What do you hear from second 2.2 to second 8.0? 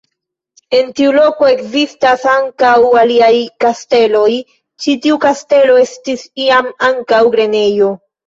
ankaŭ aliaj kasteloj, ĉi tiu kastelo estis iam ankaŭ grenejo.